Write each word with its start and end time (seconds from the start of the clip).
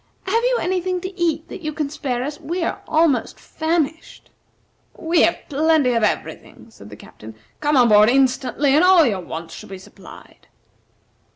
Have 0.23 0.43
you 0.45 0.57
any 0.59 0.81
thing 0.81 0.99
to 1.01 1.15
eat 1.15 1.47
that 1.49 1.61
you 1.61 1.71
can 1.73 1.91
spare 1.91 2.23
us? 2.23 2.39
We 2.39 2.63
are 2.63 2.81
almost 2.87 3.39
famished." 3.39 4.31
"We 4.97 5.21
have 5.21 5.37
plenty 5.47 5.93
of 5.93 6.01
every 6.01 6.33
thing," 6.37 6.71
said 6.71 6.89
the 6.89 6.95
Captain. 6.95 7.35
"Come 7.59 7.77
on 7.77 7.89
board 7.89 8.09
instantly, 8.09 8.73
and 8.73 8.83
all 8.83 9.05
your 9.05 9.21
wants 9.21 9.53
shall 9.53 9.69
be 9.69 9.77
supplied." 9.77 10.47